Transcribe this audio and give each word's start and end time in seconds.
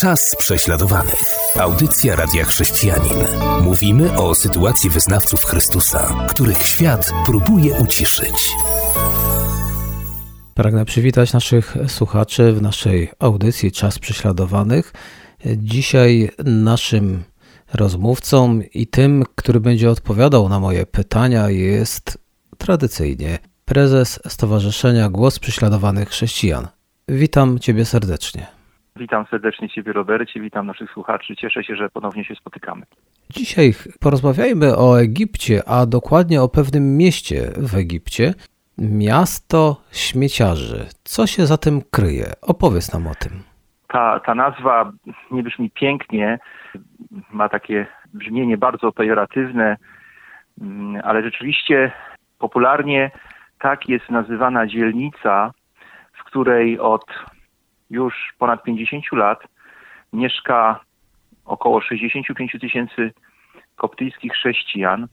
Czas 0.00 0.36
prześladowanych. 0.36 1.34
Audycja 1.56 2.16
Radia 2.16 2.44
Chrześcijanin. 2.44 3.18
Mówimy 3.62 4.18
o 4.18 4.34
sytuacji 4.34 4.90
wyznawców 4.90 5.44
Chrystusa, 5.44 6.26
których 6.28 6.66
świat 6.66 7.10
próbuje 7.26 7.74
uciszyć. 7.74 8.50
Pragnę 10.54 10.84
przywitać 10.84 11.32
naszych 11.32 11.76
słuchaczy 11.88 12.52
w 12.52 12.62
naszej 12.62 13.10
audycji 13.18 13.72
Czas 13.72 13.98
Prześladowanych. 13.98 14.92
Dzisiaj 15.56 16.30
naszym 16.44 17.24
rozmówcą 17.74 18.60
i 18.74 18.86
tym, 18.86 19.24
który 19.34 19.60
będzie 19.60 19.90
odpowiadał 19.90 20.48
na 20.48 20.60
moje 20.60 20.86
pytania, 20.86 21.50
jest 21.50 22.18
tradycyjnie 22.58 23.38
prezes 23.64 24.20
Stowarzyszenia 24.28 25.10
Głos 25.10 25.38
Prześladowanych 25.38 26.08
Chrześcijan. 26.08 26.68
Witam 27.08 27.58
Ciebie 27.58 27.84
serdecznie. 27.84 28.57
Witam 28.98 29.26
serdecznie 29.30 29.68
Ciebie, 29.68 29.92
Robercie, 29.92 30.40
witam 30.40 30.66
naszych 30.66 30.90
słuchaczy. 30.90 31.36
Cieszę 31.36 31.64
się, 31.64 31.76
że 31.76 31.88
ponownie 31.90 32.24
się 32.24 32.34
spotykamy. 32.34 32.82
Dzisiaj 33.30 33.72
porozmawiajmy 34.00 34.76
o 34.76 35.00
Egipcie, 35.00 35.62
a 35.66 35.86
dokładnie 35.86 36.42
o 36.42 36.48
pewnym 36.48 36.96
mieście 36.96 37.40
w 37.56 37.74
Egipcie. 37.76 38.34
Miasto 38.78 39.76
śmieciarzy. 39.92 40.86
Co 41.04 41.26
się 41.26 41.46
za 41.46 41.58
tym 41.58 41.82
kryje? 41.90 42.32
Opowiedz 42.42 42.92
nam 42.92 43.06
o 43.06 43.14
tym. 43.14 43.32
Ta, 43.88 44.20
ta 44.20 44.34
nazwa 44.34 44.92
nie 45.30 45.42
brzmi 45.42 45.70
pięknie, 45.70 46.38
ma 47.32 47.48
takie 47.48 47.86
brzmienie 48.14 48.56
bardzo 48.56 48.92
pejoratywne, 48.92 49.76
mm, 50.60 51.02
ale 51.04 51.22
rzeczywiście 51.22 51.92
popularnie 52.38 53.10
tak 53.60 53.88
jest 53.88 54.10
nazywana 54.10 54.66
dzielnica, 54.66 55.52
w 56.12 56.24
której 56.24 56.78
od 56.78 57.04
już 57.90 58.14
ponad 58.38 58.62
50 58.62 59.04
lat 59.12 59.38
mieszka 60.12 60.80
około 61.44 61.80
65 61.80 62.56
tysięcy 62.60 63.12
koptyjskich 63.76 64.32
chrześcijan, 64.32 65.08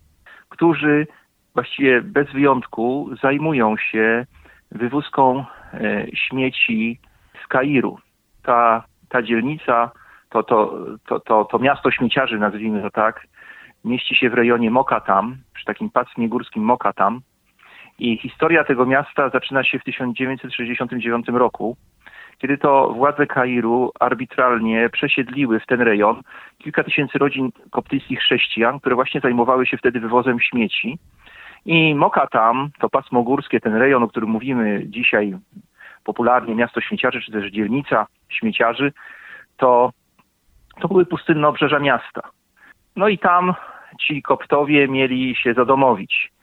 którzy 0.50 1.08
właściwie 1.54 2.02
bez 2.02 2.32
wyjątku 2.32 3.10
zajmują 3.22 3.78
się 3.78 4.26
wywózką 4.72 5.46
e, 5.74 6.06
śmieci 6.14 7.00
z 7.44 7.48
Kairu. 7.48 8.00
Ta, 8.44 8.84
ta 9.10 9.22
dzielnica, 9.22 9.92
to, 10.30 10.44
to, 10.44 10.78
to, 11.08 11.20
to, 11.20 11.46
to 11.46 11.60
miasto 11.60 11.92
śmieciarzy, 11.92 12.40
nazwijmy 12.40 12.82
to 12.82 12.92
tak, 12.92 13.28
mieści 13.86 14.16
się 14.16 14.30
w 14.30 14.34
rejonie 14.34 14.72
Mokatam, 14.72 15.38
przy 15.54 15.66
takim 15.66 15.90
pasmie 15.90 16.30
górskim 16.30 16.64
Mokatam. 16.64 17.22
I 18.00 18.18
historia 18.18 18.64
tego 18.64 18.86
miasta 18.86 19.30
zaczyna 19.30 19.64
się 19.64 19.80
w 19.80 19.84
1969 19.84 21.28
roku, 21.28 21.78
kiedy 22.38 22.58
to 22.58 22.94
władze 22.94 23.28
Kairu 23.28 23.92
arbitralnie 24.00 24.90
przesiedliły 24.90 25.60
w 25.60 25.66
ten 25.66 25.82
rejon 25.82 26.22
kilka 26.58 26.84
tysięcy 26.84 27.18
rodzin 27.18 27.50
koptyjskich 27.72 28.20
chrześcijan, 28.20 28.80
które 28.80 28.96
właśnie 28.96 29.22
zajmowały 29.22 29.66
się 29.66 29.78
wtedy 29.78 30.00
wywozem 30.00 30.40
śmieci. 30.40 30.98
I 31.66 31.96
Mokatam, 31.96 32.70
to 32.80 32.90
pasmo 32.90 33.24
górskie, 33.24 33.60
ten 33.60 33.76
rejon, 33.76 34.04
o 34.04 34.08
którym 34.08 34.30
mówimy 34.30 34.84
dzisiaj 34.86 35.38
popularnie, 36.04 36.56
miasto 36.56 36.82
śmieciarzy, 36.82 37.22
czy 37.22 37.32
też 37.32 37.52
dzielnica 37.52 38.08
śmieciarzy, 38.30 38.94
to, 39.58 39.92
to 40.82 40.88
były 40.88 41.06
pustynne 41.06 41.48
obrzeża 41.48 41.80
miasta. 41.80 42.22
No 42.96 43.08
i 43.08 43.18
tam 43.18 43.54
ci 44.02 44.22
koptowie 44.22 44.88
mieli 44.88 45.36
się 45.36 45.54
zadomowić. 45.54 46.35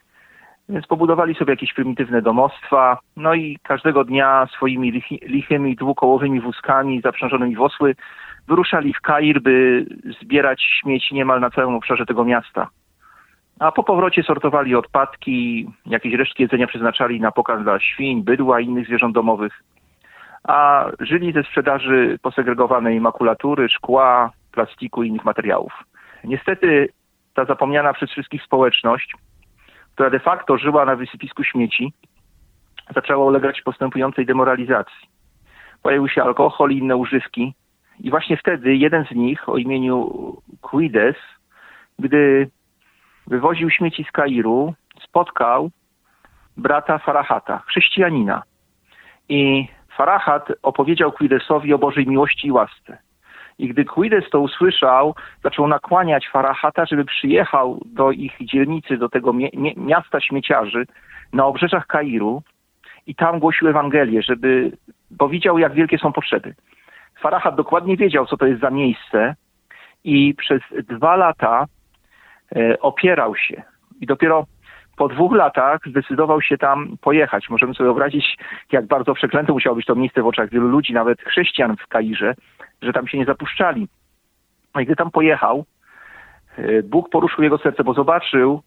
Więc 0.69 0.87
pobudowali 0.87 1.35
sobie 1.35 1.53
jakieś 1.53 1.73
prymitywne 1.73 2.23
domostwa, 2.23 2.99
no 3.17 3.35
i 3.35 3.59
każdego 3.63 4.05
dnia 4.05 4.47
swoimi 4.57 4.91
lichy, 4.91 5.15
lichymi 5.23 5.77
dwukołowymi 5.77 6.41
wózkami 6.41 7.01
zaprzężonymi 7.01 7.57
w 7.57 7.63
osły 7.63 7.95
wyruszali 8.49 8.95
w 8.95 9.01
Kair, 9.01 9.43
by 9.43 9.87
zbierać 10.23 10.63
śmieci 10.63 11.15
niemal 11.15 11.41
na 11.41 11.51
całym 11.51 11.75
obszarze 11.75 12.07
tego 12.07 12.25
miasta. 12.25 12.69
A 13.59 13.73
po 13.73 13.85
powrocie 13.85 14.23
sortowali 14.23 14.75
odpadki, 14.75 15.69
jakieś 15.87 16.15
resztki 16.15 16.43
jedzenia 16.43 16.67
przeznaczali 16.67 17.21
na 17.21 17.33
pokaz 17.33 17.63
dla 17.63 17.81
świń, 17.81 18.23
bydła 18.23 18.61
i 18.61 18.65
innych 18.65 18.87
zwierząt 18.87 19.15
domowych. 19.15 19.63
A 20.45 20.87
żyli 21.01 21.33
ze 21.33 21.43
sprzedaży 21.43 22.19
posegregowanej 22.23 23.01
makulatury, 23.01 23.69
szkła, 23.69 24.31
plastiku 24.53 25.03
i 25.03 25.09
innych 25.09 25.25
materiałów. 25.25 25.73
Niestety 26.25 26.89
ta 27.35 27.45
zapomniana 27.45 27.93
przez 27.93 28.11
wszystkich 28.11 28.43
społeczność 28.43 29.15
która 29.95 30.11
de 30.11 30.21
facto 30.21 30.59
żyła 30.59 30.85
na 30.85 30.97
wysypisku 30.97 31.45
śmieci, 31.45 31.93
zaczęła 32.95 33.25
ulegać 33.25 33.63
postępującej 33.63 34.27
demoralizacji. 34.27 35.09
Pojawił 35.83 36.09
się 36.09 36.23
alkohol 36.23 36.71
i 36.71 36.79
inne 36.79 36.97
używki. 36.97 37.55
I 38.01 38.11
właśnie 38.11 38.37
wtedy 38.37 38.77
jeden 38.77 39.05
z 39.05 39.15
nich 39.15 39.49
o 39.49 39.57
imieniu 39.57 40.11
Quides, 40.61 41.17
gdy 41.99 42.51
wywoził 43.27 43.71
śmieci 43.71 44.05
z 44.05 44.11
Kairu, 44.11 44.75
spotkał 45.03 45.71
brata 46.57 46.99
Farahata, 46.99 47.59
chrześcijanina. 47.59 48.43
I 49.29 49.69
Farahat 49.97 50.49
opowiedział 50.63 51.13
Quidesowi 51.13 51.75
o 51.75 51.79
Bożej 51.79 52.07
miłości 52.07 52.49
i 52.49 52.53
łasce. 52.53 52.99
I 53.59 53.69
gdy 53.69 53.85
Quides 53.85 54.31
to 54.31 54.41
usłyszał, 54.41 55.15
zaczął 55.45 55.69
nakłaniać 55.69 56.29
Farahata, 56.29 56.87
żeby 56.87 57.05
przyjechał 57.05 57.81
do 57.87 58.11
ich 58.11 58.33
dzielnicy, 58.41 58.97
do 58.97 59.09
tego 59.09 59.33
miasta 59.77 60.21
śmieciarzy 60.21 60.87
na 61.33 61.47
obrzeżach 61.47 61.87
Kairu 61.87 62.43
i 63.07 63.15
tam 63.15 63.39
głosił 63.39 63.69
Ewangelię, 63.69 64.23
żeby, 64.23 64.73
bo 65.11 65.29
widział, 65.29 65.59
jak 65.59 65.75
wielkie 65.75 65.99
są 65.99 66.13
potrzeby. 66.13 66.55
Farahat 67.21 67.57
dokładnie 67.57 67.97
wiedział, 67.97 68.27
co 68.27 68.37
to 68.37 68.47
jest 68.47 68.61
za 68.61 68.71
miejsce 68.71 69.35
i 70.05 70.35
przez 70.35 70.63
dwa 70.89 71.17
lata 71.17 71.67
e, 72.57 72.81
opierał 72.81 73.37
się. 73.37 73.63
I 74.01 74.07
dopiero 74.07 74.47
po 75.03 75.09
dwóch 75.09 75.35
latach 75.35 75.81
zdecydował 75.87 76.43
się 76.43 76.59
tam 76.59 76.97
pojechać. 77.01 77.51
Możemy 77.51 77.75
sobie 77.75 77.85
wyobrazić, 77.85 78.39
jak 78.73 78.87
bardzo 78.87 79.15
przeklęte 79.15 79.53
musiało 79.53 79.77
być 79.77 79.87
to 79.87 79.95
miejsce 79.95 80.23
w 80.23 80.27
oczach 80.27 80.51
wielu 80.51 80.69
ludzi, 80.69 80.93
nawet 80.93 81.23
chrześcijan 81.23 81.77
w 81.77 81.87
Kairze, 81.87 82.35
że 82.83 82.93
tam 82.93 83.09
się 83.09 83.19
nie 83.19 83.25
zapuszczali. 83.25 83.89
No 84.75 84.81
i 84.81 84.85
gdy 84.85 84.97
tam 84.97 85.11
pojechał, 85.11 85.65
e, 86.57 86.83
Bóg 86.83 87.11
poruszył 87.11 87.45
jego 87.45 87.59
serce, 87.59 87.85
bo 87.85 87.95
zobaczył 87.95 88.63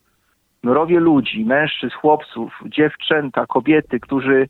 mrowie 0.63 0.99
ludzi, 0.99 1.45
mężczyzn, 1.45 1.95
chłopców, 1.95 2.59
dziewczęta, 2.65 3.45
kobiety, 3.45 3.99
którzy 3.99 4.47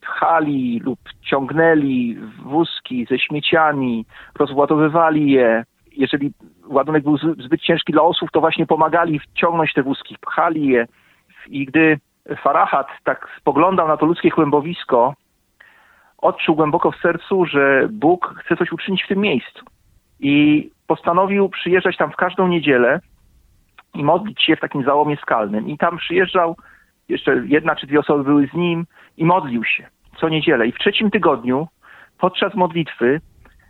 pchali 0.00 0.80
lub 0.84 0.98
ciągnęli 1.22 2.18
wózki 2.42 3.06
ze 3.10 3.18
śmieciami, 3.18 4.06
rozładowywali 4.38 5.30
je. 5.30 5.64
Jeżeli 5.92 6.32
ładunek 6.66 7.02
był 7.04 7.16
zbyt 7.18 7.60
ciężki 7.60 7.92
dla 7.92 8.02
osób, 8.02 8.30
to 8.32 8.40
właśnie 8.40 8.66
pomagali 8.66 9.18
wciągnąć 9.18 9.72
te 9.72 9.82
wózki, 9.82 10.16
pchali 10.20 10.66
je. 10.66 10.86
I 11.48 11.66
gdy 11.66 11.98
Farahat 12.36 12.88
tak 13.04 13.28
spoglądał 13.40 13.88
na 13.88 13.96
to 13.96 14.06
ludzkie 14.06 14.30
kłębowisko, 14.30 15.14
odczuł 16.18 16.56
głęboko 16.56 16.90
w 16.90 16.96
sercu, 16.96 17.46
że 17.46 17.88
Bóg 17.90 18.34
chce 18.44 18.56
coś 18.56 18.72
uczynić 18.72 19.04
w 19.04 19.08
tym 19.08 19.18
miejscu. 19.18 19.64
I 20.20 20.70
postanowił 20.86 21.48
przyjeżdżać 21.48 21.96
tam 21.96 22.12
w 22.12 22.16
każdą 22.16 22.48
niedzielę 22.48 23.00
i 23.94 24.04
modlić 24.04 24.42
się 24.42 24.56
w 24.56 24.60
takim 24.60 24.84
załomie 24.84 25.16
skalnym. 25.16 25.68
I 25.68 25.78
tam 25.78 25.96
przyjeżdżał, 25.96 26.56
jeszcze 27.08 27.42
jedna 27.46 27.76
czy 27.76 27.86
dwie 27.86 28.00
osoby 28.00 28.24
były 28.24 28.46
z 28.46 28.54
nim 28.54 28.86
i 29.16 29.24
modlił 29.24 29.64
się 29.64 29.86
co 30.20 30.28
niedzielę. 30.28 30.66
I 30.66 30.72
w 30.72 30.78
trzecim 30.78 31.10
tygodniu, 31.10 31.68
podczas 32.18 32.54
modlitwy, 32.54 33.20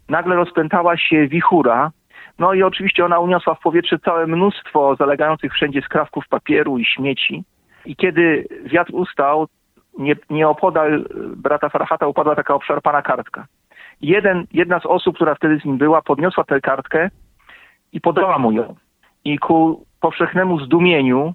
nagle 0.08 0.36
rozpętała 0.36 0.96
się 0.96 1.28
wichura. 1.28 1.90
No 2.38 2.54
i 2.54 2.62
oczywiście 2.62 3.04
ona 3.04 3.18
uniosła 3.18 3.54
w 3.54 3.60
powietrze 3.60 3.98
całe 3.98 4.26
mnóstwo 4.26 4.96
zalegających 4.96 5.52
wszędzie 5.52 5.82
skrawków 5.82 6.28
papieru 6.28 6.78
i 6.78 6.84
śmieci. 6.84 7.44
I 7.86 7.96
kiedy 7.96 8.48
wiatr 8.64 8.90
ustał, 8.94 9.46
nie, 9.98 10.16
nieopodal 10.30 11.04
brata 11.36 11.68
Farhata 11.68 12.06
upadła 12.06 12.34
taka 12.34 12.54
obszarpana 12.54 13.02
kartka. 13.02 13.46
Jeden, 14.00 14.46
jedna 14.52 14.80
z 14.80 14.86
osób, 14.86 15.14
która 15.16 15.34
wtedy 15.34 15.60
z 15.60 15.64
nim 15.64 15.78
była, 15.78 16.02
podniosła 16.02 16.44
tę 16.44 16.60
kartkę 16.60 17.10
i 17.92 18.00
podała 18.00 18.38
mu 18.38 18.52
ją. 18.52 18.74
I 19.24 19.38
ku 19.38 19.86
powszechnemu 20.00 20.60
zdumieniu 20.60 21.34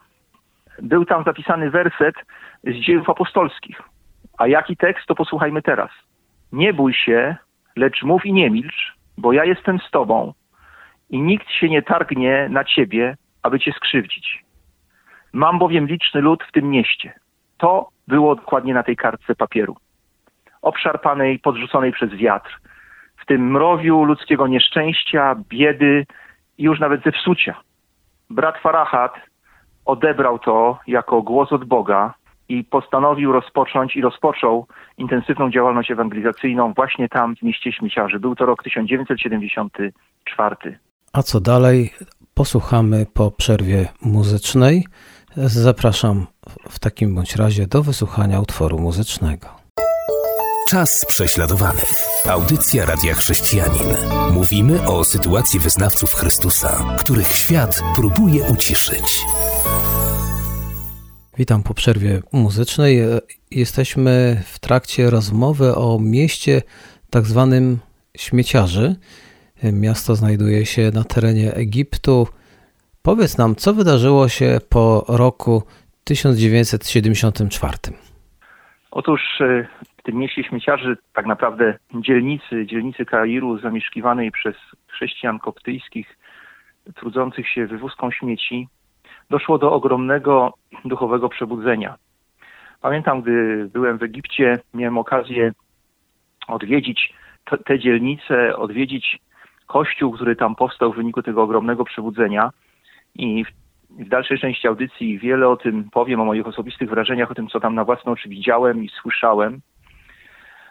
był 0.81 1.05
tam 1.05 1.23
zapisany 1.23 1.71
werset 1.71 2.15
z 2.63 2.73
dziejów 2.73 3.09
apostolskich. 3.09 3.81
A 4.37 4.47
jaki 4.47 4.77
tekst, 4.77 5.05
to 5.07 5.15
posłuchajmy 5.15 5.61
teraz. 5.61 5.89
Nie 6.51 6.73
bój 6.73 6.93
się, 6.93 7.35
lecz 7.75 8.03
mów 8.03 8.25
i 8.25 8.33
nie 8.33 8.49
milcz, 8.49 8.93
bo 9.17 9.33
ja 9.33 9.45
jestem 9.45 9.79
z 9.79 9.91
tobą 9.91 10.33
i 11.09 11.21
nikt 11.21 11.51
się 11.51 11.69
nie 11.69 11.81
targnie 11.81 12.47
na 12.49 12.63
ciebie, 12.63 13.17
aby 13.43 13.59
cię 13.59 13.71
skrzywdzić. 13.71 14.43
Mam 15.33 15.59
bowiem 15.59 15.87
liczny 15.87 16.21
lud 16.21 16.43
w 16.43 16.51
tym 16.51 16.69
mieście. 16.69 17.13
To 17.57 17.89
było 18.07 18.35
dokładnie 18.35 18.73
na 18.73 18.83
tej 18.83 18.95
kartce 18.95 19.35
papieru. 19.35 19.75
Obszarpanej, 20.61 21.39
podrzuconej 21.39 21.91
przez 21.91 22.13
wiatr. 22.13 22.59
W 23.17 23.25
tym 23.25 23.51
mrowiu 23.51 24.03
ludzkiego 24.03 24.47
nieszczęścia, 24.47 25.35
biedy 25.49 26.05
i 26.57 26.63
już 26.63 26.79
nawet 26.79 27.03
zepsucia. 27.03 27.61
Brat 28.29 28.57
Farahat 28.57 29.13
odebrał 29.85 30.39
to 30.39 30.79
jako 30.87 31.21
głos 31.21 31.51
od 31.51 31.65
Boga 31.65 32.13
i 32.49 32.63
postanowił 32.63 33.31
rozpocząć 33.31 33.95
i 33.95 34.01
rozpoczął 34.01 34.67
intensywną 34.97 35.51
działalność 35.51 35.91
ewangelizacyjną 35.91 36.73
właśnie 36.73 37.09
tam 37.09 37.35
w 37.35 37.41
mieście 37.41 37.71
Śmieciarzy. 37.71 38.19
Był 38.19 38.35
to 38.35 38.45
rok 38.45 38.63
1974. 38.63 40.55
A 41.13 41.23
co 41.23 41.39
dalej? 41.41 41.93
Posłuchamy 42.39 43.05
po 43.13 43.31
przerwie 43.31 43.87
muzycznej. 44.01 44.85
Zapraszam 45.37 46.27
w 46.69 46.79
takim 46.79 47.15
bądź 47.15 47.35
razie 47.35 47.67
do 47.67 47.83
wysłuchania 47.83 48.39
utworu 48.39 48.79
muzycznego. 48.79 49.47
Czas 50.69 51.05
prześladowanych. 51.05 51.93
Audycja 52.25 52.85
Radia 52.85 53.15
Chrześcijanin. 53.15 53.87
Mówimy 54.31 54.87
o 54.87 55.05
sytuacji 55.05 55.59
wyznawców 55.59 56.13
Chrystusa, 56.13 56.97
których 56.99 57.31
świat 57.31 57.81
próbuje 57.95 58.43
uciszyć. 58.43 59.25
Witam 61.37 61.63
po 61.63 61.73
przerwie 61.73 62.21
muzycznej. 62.31 63.01
Jesteśmy 63.51 64.43
w 64.53 64.59
trakcie 64.59 65.09
rozmowy 65.09 65.75
o 65.75 65.99
mieście 65.99 66.61
tak 67.09 67.25
zwanym 67.25 67.79
śmieciarzy. 68.17 68.95
Miasto 69.63 70.15
znajduje 70.15 70.65
się 70.65 70.91
na 70.93 71.03
terenie 71.03 71.53
Egiptu. 71.53 72.27
Powiedz 73.01 73.37
nam, 73.37 73.55
co 73.55 73.73
wydarzyło 73.73 74.29
się 74.29 74.57
po 74.69 75.05
roku 75.07 75.63
1974? 76.03 77.77
Otóż 78.91 79.21
e, 79.41 79.67
w 79.97 80.03
tym 80.03 80.15
mieście 80.15 80.43
śmieciarzy, 80.43 80.97
tak 81.13 81.25
naprawdę 81.25 81.77
dzielnicy, 81.93 82.65
dzielnicy 82.65 83.05
Kairu 83.05 83.59
zamieszkiwanej 83.59 84.31
przez 84.31 84.55
chrześcijan 84.87 85.39
koptyjskich, 85.39 86.17
trudzących 86.95 87.49
się 87.49 87.67
wywózką 87.67 88.11
śmieci, 88.11 88.67
doszło 89.29 89.57
do 89.57 89.73
ogromnego 89.73 90.53
duchowego 90.85 91.29
przebudzenia. 91.29 91.95
Pamiętam, 92.81 93.21
gdy 93.21 93.69
byłem 93.73 93.97
w 93.97 94.03
Egipcie, 94.03 94.59
miałem 94.73 94.97
okazję 94.97 95.51
odwiedzić 96.47 97.13
te 97.65 97.79
dzielnice, 97.79 98.57
odwiedzić 98.57 99.19
kościół, 99.69 100.13
który 100.13 100.35
tam 100.35 100.55
powstał 100.55 100.93
w 100.93 100.95
wyniku 100.95 101.21
tego 101.21 101.43
ogromnego 101.43 101.85
przebudzenia. 101.85 102.51
I 103.15 103.45
w 103.89 104.09
dalszej 104.09 104.39
części 104.39 104.67
audycji 104.67 105.19
wiele 105.19 105.47
o 105.47 105.57
tym 105.57 105.89
powiem, 105.91 106.21
o 106.21 106.25
moich 106.25 106.47
osobistych 106.47 106.89
wrażeniach, 106.89 107.31
o 107.31 107.35
tym, 107.35 107.47
co 107.47 107.59
tam 107.59 107.75
na 107.75 107.85
własne 107.85 108.11
oczy 108.11 108.29
widziałem 108.29 108.83
i 108.83 108.89
słyszałem. 108.89 109.61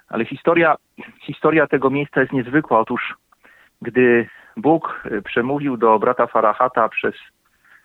Ale 0.08 0.24
historia, 0.24 0.76
historia 1.22 1.66
tego 1.66 1.90
miejsca 1.90 2.20
jest 2.20 2.32
niezwykła. 2.32 2.80
Otóż, 2.80 3.14
gdy 3.82 4.28
Bóg 4.56 5.04
przemówił 5.24 5.76
do 5.76 5.98
brata 5.98 6.26
Farahata 6.26 6.88
przez 6.88 7.14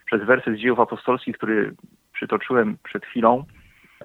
przez 0.06 0.24
werset 0.24 0.56
z 0.56 0.60
dziejów 0.60 0.80
apostolskich, 0.80 1.38
który 1.38 1.76
przytoczyłem 2.14 2.78
przed 2.84 3.06
chwilą, 3.06 3.46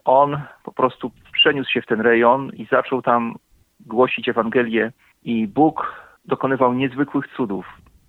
on 0.04 0.40
po 0.64 0.72
prostu 0.72 1.10
przeniósł 1.32 1.70
się 1.70 1.82
w 1.82 1.86
ten 1.86 2.00
rejon 2.00 2.50
i 2.54 2.66
zaczął 2.66 3.02
tam 3.02 3.34
głosić 3.80 4.28
Ewangelię 4.28 4.92
i 5.24 5.46
Bóg 5.46 6.07
dokonywał 6.28 6.74
niezwykłych 6.74 7.28
cudów. 7.28 7.66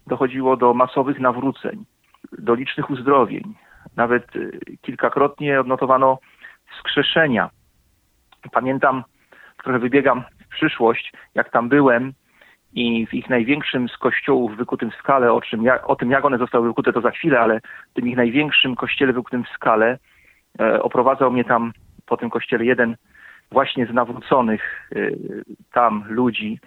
Dochodziło 0.08 0.58
do 0.58 0.74
masowych 0.74 1.20
nawróceń, 1.20 1.86
do 2.38 2.54
licznych 2.54 2.90
uzdrowień. 2.90 3.56
Nawet 3.96 4.36
y, 4.36 4.60
kilkakrotnie 4.82 5.60
odnotowano 5.60 6.20
wskrzeszenia. 6.72 7.50
Pamiętam, 8.52 9.04
trochę 9.64 9.80
wybiegam 9.80 10.24
w 10.46 10.48
przyszłość, 10.48 11.14
jak 11.36 11.52
tam 11.52 11.70
byłem 11.70 12.14
i 12.74 13.08
w 13.08 13.14
ich 13.14 13.30
największym 13.30 13.90
z 13.90 13.98
kościołów 13.98 14.58
wykutym 14.58 14.92
w 14.92 14.96
skale, 14.96 15.34
o, 15.34 15.42
czym, 15.42 15.64
o 15.84 15.96
tym 15.96 16.12
jak 16.12 16.26
one 16.26 16.38
zostały 16.38 16.68
wykute 16.68 16.94
to 16.94 17.02
za 17.02 17.12
chwilę, 17.12 17.40
ale 17.40 17.60
w 17.92 17.94
tym 17.94 18.08
ich 18.08 18.16
największym 18.16 18.76
kościele 18.76 19.14
wykutym 19.14 19.44
w 19.44 19.50
skale 19.50 19.98
e, 20.60 20.84
oprowadzał 20.84 21.32
mnie 21.32 21.44
tam 21.44 21.74
po 22.06 22.18
tym 22.18 22.30
kościele 22.30 22.66
jeden 22.66 22.96
właśnie 23.52 23.86
z 23.86 23.94
nawróconych 23.94 24.90
e, 24.96 25.00
tam 25.74 26.04
ludzi, 26.10 26.60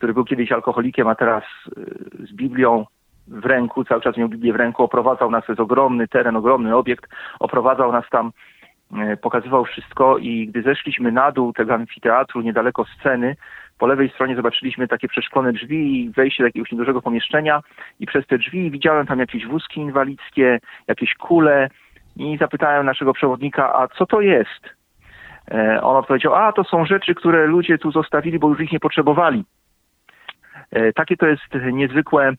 który 0.00 0.14
był 0.14 0.24
kiedyś 0.24 0.52
alkoholikiem, 0.52 1.08
a 1.08 1.14
teraz 1.14 1.44
e, 1.44 2.26
z 2.26 2.32
Biblią 2.32 2.86
w 3.28 3.46
ręku, 3.46 3.84
cały 3.84 4.00
czas 4.00 4.16
miał 4.16 4.28
Biblię 4.28 4.52
w 4.52 4.56
ręku, 4.56 4.82
oprowadzał 4.82 5.30
nas, 5.30 5.46
to 5.46 5.52
jest 5.52 5.60
ogromny 5.60 6.08
teren, 6.08 6.36
ogromny 6.36 6.76
obiekt, 6.76 7.10
oprowadzał 7.40 7.92
nas 7.92 8.04
tam, 8.10 8.32
e, 8.98 9.16
pokazywał 9.16 9.64
wszystko 9.64 10.18
i 10.18 10.46
gdy 10.46 10.62
zeszliśmy 10.62 11.12
na 11.12 11.32
dół 11.32 11.52
tego 11.52 11.74
amfiteatru, 11.74 12.40
niedaleko 12.40 12.84
sceny, 12.84 13.36
po 13.78 13.86
lewej 13.86 14.10
stronie 14.10 14.36
zobaczyliśmy 14.36 14.88
takie 14.88 15.08
przeszklone 15.08 15.52
drzwi 15.52 16.04
i 16.04 16.10
wejście 16.10 16.42
do 16.42 16.46
jakiegoś 16.46 16.72
niedużego 16.72 17.02
pomieszczenia 17.02 17.60
i 18.00 18.06
przez 18.06 18.26
te 18.26 18.38
drzwi 18.38 18.70
widziałem 18.70 19.06
tam 19.06 19.18
jakieś 19.18 19.46
wózki 19.46 19.80
inwalidzkie, 19.80 20.60
jakieś 20.88 21.14
kule 21.14 21.68
i 22.16 22.36
zapytałem 22.38 22.86
naszego 22.86 23.12
przewodnika, 23.12 23.74
a 23.74 23.88
co 23.88 24.06
to 24.06 24.20
jest? 24.20 24.80
E, 25.50 25.80
on 25.82 25.96
odpowiedział, 25.96 26.34
a 26.34 26.52
to 26.52 26.64
są 26.64 26.84
rzeczy, 26.84 27.14
które 27.14 27.46
ludzie 27.46 27.78
tu 27.78 27.90
zostawili, 27.90 28.38
bo 28.38 28.48
już 28.48 28.60
ich 28.60 28.72
nie 28.72 28.80
potrzebowali. 28.80 29.44
E, 30.70 30.92
takie 30.92 31.16
to 31.16 31.26
jest 31.26 31.42
niezwykłe, 31.72 32.32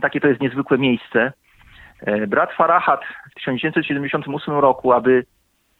takie 0.00 0.20
to 0.20 0.28
jest 0.28 0.40
niezwykłe 0.40 0.78
miejsce. 0.78 1.32
E, 2.00 2.26
brat 2.26 2.52
Farahat 2.52 3.00
w 3.30 3.34
1978 3.34 4.54
roku, 4.54 4.92
aby 4.92 5.24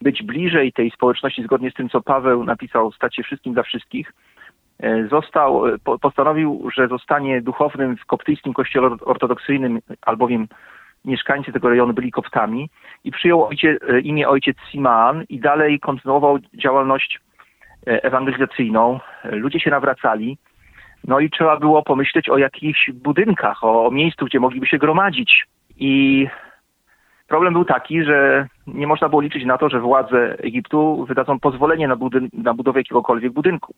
być 0.00 0.22
bliżej 0.22 0.72
tej 0.72 0.90
społeczności, 0.90 1.42
zgodnie 1.42 1.70
z 1.70 1.74
tym, 1.74 1.88
co 1.88 2.00
Paweł 2.00 2.44
napisał, 2.44 2.92
stać 2.92 3.16
się 3.16 3.22
wszystkim 3.22 3.54
dla 3.54 3.62
wszystkich, 3.62 4.12
E, 4.82 5.08
został, 5.08 5.62
postanowił, 6.00 6.68
że 6.76 6.88
zostanie 6.88 7.42
duchownym 7.42 7.96
w 7.96 8.06
koptyjskim 8.06 8.52
kościele 8.52 8.96
ortodoksyjnym, 9.00 9.80
albowiem 10.02 10.48
mieszkańcy 11.04 11.52
tego 11.52 11.68
rejonu 11.68 11.92
byli 11.92 12.10
koptami 12.10 12.70
i 13.04 13.10
przyjął 13.10 13.44
ojcie, 13.44 13.78
imię 14.02 14.28
ojciec 14.28 14.56
Simaan 14.70 15.24
i 15.28 15.40
dalej 15.40 15.80
kontynuował 15.80 16.38
działalność 16.54 17.20
ewangelizacyjną. 17.86 19.00
Ludzie 19.24 19.60
się 19.60 19.70
nawracali. 19.70 20.38
No 21.04 21.20
i 21.20 21.30
trzeba 21.30 21.56
było 21.56 21.82
pomyśleć 21.82 22.28
o 22.28 22.38
jakichś 22.38 22.90
budynkach, 22.90 23.64
o, 23.64 23.86
o 23.86 23.90
miejscu, 23.90 24.24
gdzie 24.24 24.40
mogliby 24.40 24.66
się 24.66 24.78
gromadzić. 24.78 25.46
I 25.76 26.26
problem 27.28 27.52
był 27.52 27.64
taki, 27.64 28.04
że 28.04 28.46
nie 28.66 28.86
można 28.86 29.08
było 29.08 29.22
liczyć 29.22 29.44
na 29.44 29.58
to, 29.58 29.68
że 29.68 29.80
władze 29.80 30.38
Egiptu 30.38 31.04
wydadzą 31.08 31.40
pozwolenie 31.40 31.88
na, 31.88 31.96
budyn- 31.96 32.28
na 32.32 32.54
budowę 32.54 32.80
jakiegokolwiek 32.80 33.32
budynku. 33.32 33.74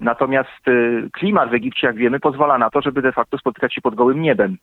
Natomiast 0.00 0.68
y, 0.68 1.08
klimat 1.12 1.50
w 1.50 1.54
Egipcie, 1.54 1.86
jak 1.86 1.96
wiemy, 1.96 2.20
pozwala 2.20 2.58
na 2.58 2.70
to, 2.70 2.82
żeby 2.82 3.02
de 3.02 3.12
facto 3.12 3.38
spotykać 3.38 3.74
się 3.74 3.80
pod 3.80 3.94
gołym 3.94 4.22
niebem. 4.22 4.56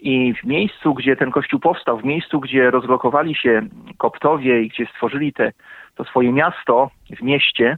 I 0.00 0.34
w 0.34 0.44
miejscu, 0.44 0.94
gdzie 0.94 1.16
ten 1.16 1.30
kościół 1.30 1.60
powstał, 1.60 1.98
w 1.98 2.04
miejscu, 2.04 2.40
gdzie 2.40 2.70
rozlokowali 2.70 3.34
się 3.34 3.62
koptowie 3.98 4.62
i 4.62 4.68
gdzie 4.68 4.86
stworzyli 4.86 5.32
te, 5.32 5.52
to 5.94 6.04
swoje 6.04 6.32
miasto 6.32 6.90
w 7.18 7.22
mieście, 7.22 7.76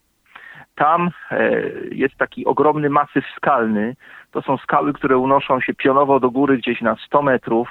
tam 0.75 1.11
e, 1.31 1.61
jest 1.91 2.17
taki 2.17 2.47
ogromny 2.47 2.91
masyw 2.91 3.25
skalny. 3.37 3.97
To 4.31 4.43
są 4.43 4.57
skały, 4.57 4.93
które 4.93 5.19
unoszą 5.19 5.61
się 5.61 5.75
pionowo 5.75 6.21
do 6.21 6.31
góry 6.31 6.59
gdzieś 6.59 6.81
na 6.81 6.97
100 6.97 7.23
metrów. 7.23 7.69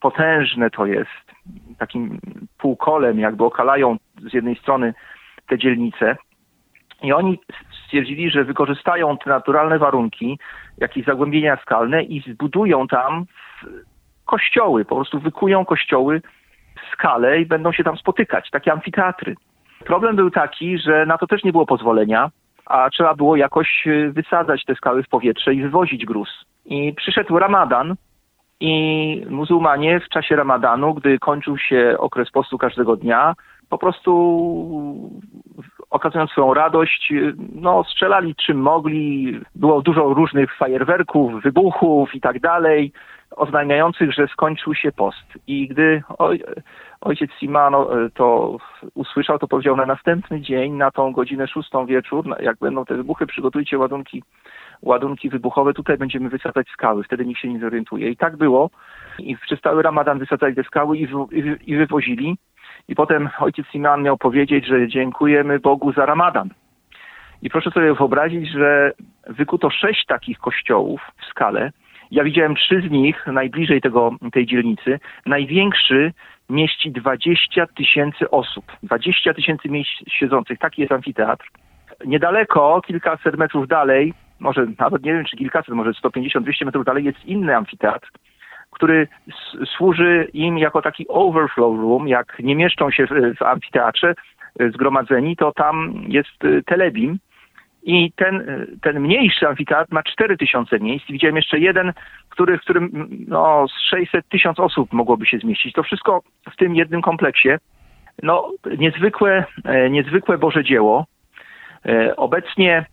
Potężne 0.00 0.70
to 0.70 0.86
jest. 0.86 1.34
Takim 1.78 2.20
półkolem 2.58 3.18
jakby 3.18 3.44
okalają 3.44 3.96
z 4.30 4.34
jednej 4.34 4.56
strony 4.56 4.94
te 5.46 5.58
dzielnice. 5.58 6.16
I 7.02 7.12
oni 7.12 7.40
stwierdzili, 7.84 8.30
że 8.30 8.44
wykorzystają 8.44 9.18
te 9.18 9.30
naturalne 9.30 9.78
warunki, 9.78 10.38
jakieś 10.78 11.04
zagłębienia 11.04 11.56
skalne 11.56 12.02
i 12.02 12.20
zbudują 12.32 12.88
tam 12.88 13.24
kościoły, 14.24 14.84
po 14.84 14.94
prostu 14.94 15.20
wykują 15.20 15.64
kościoły 15.64 16.22
w 16.76 16.92
skale 16.92 17.40
i 17.40 17.46
będą 17.46 17.72
się 17.72 17.84
tam 17.84 17.96
spotykać, 17.96 18.50
takie 18.50 18.72
amfiteatry. 18.72 19.34
Problem 19.88 20.16
był 20.16 20.30
taki, 20.30 20.78
że 20.78 21.06
na 21.06 21.18
to 21.18 21.26
też 21.26 21.44
nie 21.44 21.52
było 21.52 21.66
pozwolenia, 21.66 22.30
a 22.66 22.90
trzeba 22.90 23.14
było 23.14 23.36
jakoś 23.36 23.86
y, 23.86 24.12
wysadzać 24.12 24.64
te 24.64 24.74
skały 24.74 25.02
w 25.02 25.08
powietrze 25.08 25.54
i 25.54 25.62
wywozić 25.62 26.04
gruz. 26.04 26.44
I 26.66 26.94
przyszedł 26.96 27.38
Ramadan 27.38 27.94
i 28.60 29.26
muzułmanie 29.30 30.00
w 30.00 30.08
czasie 30.08 30.36
Ramadanu, 30.36 30.94
gdy 30.94 31.18
kończył 31.18 31.58
się 31.58 31.96
okres 31.98 32.30
postu 32.30 32.58
każdego 32.58 32.96
dnia, 32.96 33.34
po 33.68 33.78
prostu 33.78 34.10
okazując 35.90 36.30
swoją 36.30 36.54
radość, 36.54 37.12
no 37.54 37.84
strzelali 37.84 38.34
czym 38.34 38.60
mogli. 38.60 39.40
Było 39.54 39.82
dużo 39.82 40.14
różnych 40.14 40.56
fajerwerków, 40.56 41.42
wybuchów 41.42 42.14
i 42.14 42.20
tak 42.20 42.40
dalej, 42.40 42.92
oznajmiających, 43.30 44.12
że 44.12 44.28
skończył 44.28 44.74
się 44.74 44.92
post. 44.92 45.26
I 45.46 45.68
gdy 45.68 46.02
ojciec 47.00 47.30
Simano 47.38 48.04
e, 48.04 48.10
to 48.10 48.56
usłyszał, 48.94 49.38
to 49.38 49.48
powiedział 49.48 49.76
na 49.76 49.86
następny 49.86 50.40
dzień, 50.40 50.72
na 50.72 50.90
tą 50.90 51.12
godzinę 51.12 51.48
szóstą 51.48 51.86
wieczór, 51.86 52.36
jak 52.40 52.58
będą 52.58 52.84
te 52.84 52.94
wybuchy, 52.94 53.26
przygotujcie 53.26 53.78
ładunki, 53.78 54.22
ładunki 54.82 55.30
wybuchowe, 55.30 55.74
tutaj 55.74 55.98
będziemy 55.98 56.28
wysadzać 56.28 56.68
skały, 56.68 57.04
wtedy 57.04 57.26
nikt 57.26 57.40
się 57.40 57.48
nie 57.48 57.60
zorientuje. 57.60 58.10
I 58.10 58.16
tak 58.16 58.36
było. 58.36 58.70
I 59.18 59.36
przez 59.36 59.60
cały 59.60 59.82
ramadan 59.82 60.18
wysadzali 60.18 60.54
te 60.54 60.64
skały 60.64 60.98
i, 60.98 61.08
i, 61.66 61.76
wywozili. 61.76 62.36
I 62.88 62.94
potem 62.94 63.28
ojciec 63.38 63.66
Simeon 63.66 64.02
miał 64.02 64.18
powiedzieć, 64.18 64.66
że 64.66 64.88
dziękujemy 64.88 65.58
Bogu 65.58 65.92
za 65.92 66.06
Ramadan. 66.06 66.50
I 67.42 67.50
proszę 67.50 67.70
sobie 67.70 67.94
wyobrazić, 67.94 68.50
że 68.50 68.92
wykuto 69.26 69.70
sześć 69.70 70.06
takich 70.06 70.38
kościołów 70.38 71.00
w 71.22 71.24
skale. 71.24 71.72
Ja 72.10 72.24
widziałem 72.24 72.54
trzy 72.54 72.82
z 72.88 72.90
nich 72.90 73.26
najbliżej 73.26 73.80
tego, 73.80 74.10
tej 74.32 74.46
dzielnicy. 74.46 75.00
Największy 75.26 76.12
mieści 76.48 76.92
20 76.92 77.66
tysięcy 77.66 78.30
osób. 78.30 78.64
20 78.82 79.34
tysięcy 79.34 79.68
miejsc 79.68 79.90
siedzących. 80.08 80.58
Taki 80.58 80.80
jest 80.80 80.92
amfiteatr. 80.92 81.50
Niedaleko, 82.06 82.80
kilkaset 82.86 83.36
metrów 83.36 83.68
dalej, 83.68 84.14
może 84.40 84.66
nawet 84.78 85.02
nie 85.02 85.12
wiem 85.12 85.24
czy 85.24 85.36
kilkaset, 85.36 85.74
może 85.74 85.90
150-200 85.90 86.64
metrów 86.64 86.84
dalej 86.84 87.04
jest 87.04 87.24
inny 87.24 87.56
amfiteatr, 87.56 88.10
który 88.70 89.08
służy 89.76 90.28
im 90.32 90.58
jako 90.58 90.82
taki 90.82 91.08
overflow 91.08 91.80
room. 91.80 92.08
Jak 92.08 92.38
nie 92.38 92.56
mieszczą 92.56 92.90
się 92.90 93.06
w, 93.06 93.36
w 93.38 93.42
amfiteatrze 93.42 94.14
y, 94.60 94.70
zgromadzeni, 94.70 95.36
to 95.36 95.52
tam 95.52 96.02
jest 96.08 96.44
y, 96.44 96.62
telebim. 96.62 97.18
I 97.88 98.12
ten, 98.16 98.66
ten 98.82 99.00
mniejszy 99.00 99.48
amfiteatr 99.48 99.92
ma 99.92 100.02
4000 100.02 100.80
miejsc. 100.80 101.06
Widziałem 101.08 101.36
jeszcze 101.36 101.58
jeden, 101.58 101.92
który, 102.28 102.58
w 102.58 102.60
którym 102.60 103.08
no, 103.28 103.66
600 103.90 104.28
tysiąc 104.28 104.60
osób 104.60 104.92
mogłoby 104.92 105.26
się 105.26 105.38
zmieścić. 105.38 105.72
To 105.72 105.82
wszystko 105.82 106.22
w 106.52 106.56
tym 106.56 106.74
jednym 106.74 107.02
kompleksie. 107.02 107.48
No, 108.22 108.50
niezwykłe, 108.78 109.44
e, 109.64 109.90
niezwykłe 109.90 110.38
Boże 110.38 110.64
dzieło. 110.64 111.06
E, 111.86 112.16
obecnie 112.16 112.86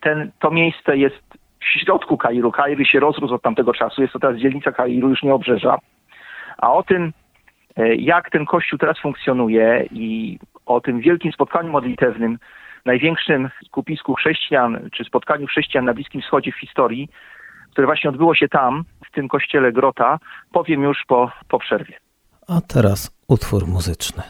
ten, 0.00 0.30
to 0.38 0.50
miejsce 0.50 0.96
jest 0.96 1.22
w 1.60 1.64
środku 1.64 2.16
Kairu. 2.16 2.52
Kair 2.52 2.86
się 2.86 3.00
rozrósł 3.00 3.34
od 3.34 3.42
tamtego 3.42 3.72
czasu. 3.72 4.02
Jest 4.02 4.12
to 4.12 4.18
teraz 4.18 4.36
dzielnica 4.36 4.72
Kairu, 4.72 5.08
już 5.08 5.22
nie 5.22 5.34
obrzeża. 5.34 5.78
A 6.58 6.72
o 6.72 6.82
tym, 6.82 7.12
e, 7.76 7.94
jak 7.94 8.30
ten 8.30 8.44
kościół 8.44 8.78
teraz 8.78 8.98
funkcjonuje 8.98 9.86
i 9.90 10.38
o 10.66 10.80
tym 10.80 11.00
wielkim 11.00 11.32
spotkaniu 11.32 11.72
modlitewnym, 11.72 12.38
największym 12.84 13.50
skupisku 13.66 14.14
chrześcijan, 14.14 14.90
czy 14.92 15.04
spotkaniu 15.04 15.46
chrześcijan 15.46 15.84
na 15.84 15.94
Bliskim 15.94 16.20
Wschodzie 16.20 16.52
w 16.52 16.60
historii, 16.60 17.08
które 17.70 17.86
właśnie 17.86 18.10
odbyło 18.10 18.34
się 18.34 18.48
tam, 18.48 18.84
w 19.08 19.14
tym 19.14 19.28
kościele 19.28 19.72
Grota, 19.72 20.18
powiem 20.52 20.82
już 20.82 20.98
po, 21.08 21.30
po 21.48 21.58
przerwie. 21.58 21.94
A 22.48 22.60
teraz 22.60 23.10
utwór 23.28 23.66
muzyczny. 23.66 24.22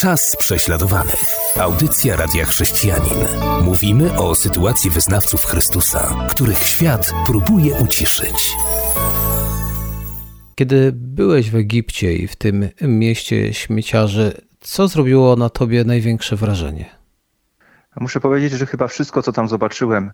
Czas 0.00 0.36
prześladowanych. 0.36 1.24
Audycja 1.60 2.16
Radia 2.16 2.44
Chrześcijanin. 2.44 3.18
Mówimy 3.64 4.18
o 4.18 4.34
sytuacji 4.34 4.90
wyznawców 4.90 5.44
Chrystusa, 5.44 6.28
których 6.30 6.58
świat 6.58 7.12
próbuje 7.26 7.74
uciszyć. 7.84 8.52
Kiedy 10.54 10.92
byłeś 10.94 11.50
w 11.50 11.56
Egipcie 11.56 12.12
i 12.12 12.26
w 12.26 12.36
tym 12.36 12.68
mieście 12.82 13.54
śmieciarzy, 13.54 14.32
co 14.60 14.88
zrobiło 14.88 15.36
na 15.36 15.48
tobie 15.48 15.84
największe 15.84 16.36
wrażenie? 16.36 16.97
Muszę 18.00 18.20
powiedzieć, 18.20 18.52
że 18.52 18.66
chyba 18.66 18.88
wszystko, 18.88 19.22
co 19.22 19.32
tam 19.32 19.48
zobaczyłem, 19.48 20.12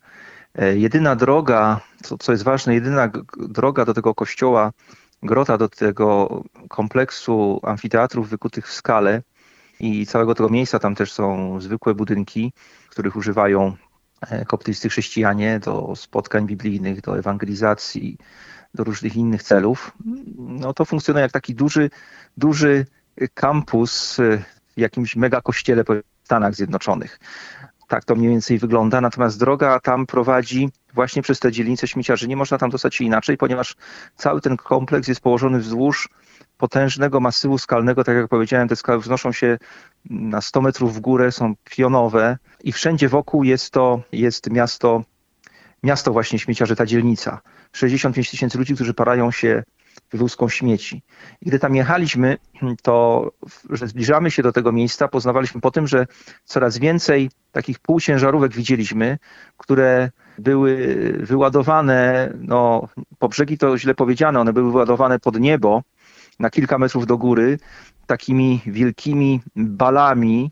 e, 0.54 0.76
jedyna 0.76 1.16
droga, 1.16 1.80
co, 2.02 2.18
co 2.18 2.32
jest 2.32 2.44
ważne, 2.44 2.74
jedyna 2.74 3.10
droga 3.38 3.84
do 3.84 3.94
tego 3.94 4.14
kościoła, 4.14 4.72
grota, 5.22 5.58
do 5.58 5.68
tego 5.68 6.42
kompleksu 6.68 7.60
amfiteatrów 7.62 8.28
wykutych 8.28 8.68
w 8.68 8.72
skale, 8.72 9.22
i 9.80 10.06
całego 10.06 10.34
tego 10.34 10.48
miejsca. 10.48 10.78
Tam 10.78 10.94
też 10.94 11.12
są 11.12 11.60
zwykłe 11.60 11.94
budynki, 11.94 12.52
których 12.88 13.16
używają 13.16 13.76
e, 14.20 14.44
koptyjscy 14.44 14.88
chrześcijanie 14.88 15.60
do 15.60 15.96
spotkań 15.96 16.46
biblijnych, 16.46 17.00
do 17.00 17.18
ewangelizacji, 17.18 18.18
do 18.74 18.84
różnych 18.84 19.16
innych 19.16 19.42
celów. 19.42 19.92
No 20.36 20.74
to 20.74 20.84
funkcjonuje 20.84 21.22
jak 21.22 21.32
taki 21.32 21.54
duży, 21.54 21.90
duży 22.36 22.86
kampus 23.34 24.16
w 24.76 24.80
jakimś 24.80 25.16
mega 25.16 25.40
kościele 25.40 25.84
w 25.84 26.02
Stanach 26.24 26.54
Zjednoczonych. 26.54 27.20
Tak 27.88 28.04
to 28.04 28.14
mniej 28.14 28.30
więcej 28.30 28.58
wygląda. 28.58 29.00
Natomiast 29.00 29.38
droga 29.38 29.80
tam 29.80 30.06
prowadzi 30.06 30.68
właśnie 30.94 31.22
przez 31.22 31.40
te 31.40 31.52
dzielnice 31.52 31.88
śmieciarzy. 31.88 32.28
Nie 32.28 32.36
można 32.36 32.58
tam 32.58 32.70
dostać 32.70 32.94
się 32.94 33.04
inaczej, 33.04 33.36
ponieważ 33.36 33.76
cały 34.16 34.40
ten 34.40 34.56
kompleks 34.56 35.08
jest 35.08 35.20
położony 35.20 35.58
wzdłuż 35.58 36.08
potężnego 36.58 37.20
masywu 37.20 37.58
skalnego, 37.58 38.04
tak 38.04 38.16
jak 38.16 38.28
powiedziałem, 38.28 38.68
te 38.68 38.76
skały 38.76 39.00
wznoszą 39.00 39.32
się 39.32 39.58
na 40.04 40.40
100 40.40 40.60
metrów 40.60 40.94
w 40.94 41.00
górę, 41.00 41.32
są 41.32 41.54
pionowe 41.64 42.38
i 42.64 42.72
wszędzie 42.72 43.08
wokół 43.08 43.44
jest 43.44 43.70
to 43.70 44.02
jest 44.12 44.50
miasto, 44.50 45.04
miasto 45.82 46.12
właśnie 46.12 46.38
śmieciarzy, 46.38 46.76
ta 46.76 46.86
dzielnica. 46.86 47.40
65 47.72 48.30
tysięcy 48.30 48.58
ludzi, 48.58 48.74
którzy 48.74 48.94
parają 48.94 49.30
się 49.30 49.62
wywózką 50.12 50.48
śmieci. 50.48 51.02
I 51.40 51.46
gdy 51.46 51.58
tam 51.58 51.74
jechaliśmy, 51.74 52.36
to 52.82 53.30
że 53.70 53.88
zbliżamy 53.88 54.30
się 54.30 54.42
do 54.42 54.52
tego 54.52 54.72
miejsca, 54.72 55.08
poznawaliśmy 55.08 55.60
po 55.60 55.70
tym, 55.70 55.86
że 55.86 56.06
coraz 56.44 56.78
więcej 56.78 57.30
takich 57.52 57.78
półciężarówek 57.78 58.52
widzieliśmy, 58.52 59.18
które 59.56 60.10
były 60.38 60.76
wyładowane, 61.20 62.32
no 62.38 62.88
po 63.18 63.28
brzegi 63.28 63.58
to 63.58 63.78
źle 63.78 63.94
powiedziane, 63.94 64.40
one 64.40 64.52
były 64.52 64.72
wyładowane 64.72 65.18
pod 65.18 65.40
niebo, 65.40 65.82
na 66.38 66.50
kilka 66.50 66.78
metrów 66.78 67.06
do 67.06 67.18
góry 67.18 67.58
takimi 68.06 68.60
wielkimi 68.66 69.40
balami 69.56 70.50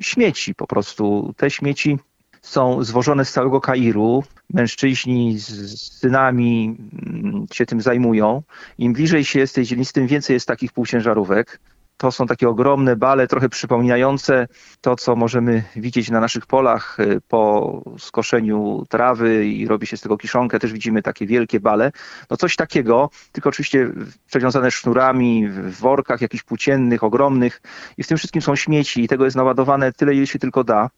śmieci 0.00 0.54
po 0.54 0.66
prostu. 0.66 1.34
Te 1.36 1.50
śmieci 1.50 1.98
są 2.42 2.84
zwożone 2.84 3.24
z 3.24 3.32
całego 3.32 3.60
Kairu. 3.60 4.24
Mężczyźni 4.54 5.38
z 5.38 5.78
synami 6.00 6.76
mm, 7.06 7.46
się 7.52 7.66
tym 7.66 7.80
zajmują. 7.80 8.42
Im 8.78 8.92
bliżej 8.92 9.24
się 9.24 9.38
jest 9.38 9.54
tej 9.54 9.64
dzielnicy, 9.64 9.92
tym 9.92 10.06
więcej 10.06 10.34
jest 10.34 10.46
takich 10.46 10.72
półciężarówek. 10.72 11.60
To 11.96 12.12
są 12.12 12.26
takie 12.26 12.48
ogromne 12.48 12.96
bale, 12.96 13.26
trochę 13.26 13.48
przypominające 13.48 14.48
to, 14.80 14.96
co 14.96 15.16
możemy 15.16 15.62
widzieć 15.76 16.10
na 16.10 16.20
naszych 16.20 16.46
polach 16.46 17.00
y, 17.00 17.20
po 17.28 17.82
skoszeniu 17.98 18.84
trawy 18.88 19.46
i 19.46 19.66
robi 19.66 19.86
się 19.86 19.96
z 19.96 20.00
tego 20.00 20.16
kiszonkę. 20.16 20.58
Też 20.58 20.72
widzimy 20.72 21.02
takie 21.02 21.26
wielkie 21.26 21.60
bale. 21.60 21.92
No 22.30 22.36
coś 22.36 22.56
takiego, 22.56 23.10
tylko 23.32 23.48
oczywiście 23.48 23.90
przewiązane 24.26 24.70
sznurami, 24.70 25.48
w 25.48 25.80
workach 25.80 26.20
jakichś 26.20 26.42
płóciennych, 26.42 27.04
ogromnych. 27.04 27.62
I 27.96 28.02
w 28.02 28.06
tym 28.06 28.18
wszystkim 28.18 28.42
są 28.42 28.56
śmieci 28.56 29.04
i 29.04 29.08
tego 29.08 29.24
jest 29.24 29.36
naładowane 29.36 29.92
tyle, 29.92 30.14
ile 30.14 30.26
się 30.26 30.38
tylko 30.38 30.64
da. 30.64 30.90